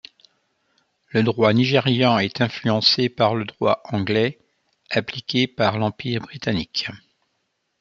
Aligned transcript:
Le 1.09 1.21
droit 1.21 1.53
nigérian 1.53 2.17
est 2.17 2.41
influencé 2.41 3.07
par 3.07 3.35
le 3.35 3.45
droit 3.45 3.81
anglais, 3.85 4.39
appliqué 4.89 5.45
par 5.45 5.77
l'Empire 5.77 6.21
britannique. 6.21 6.87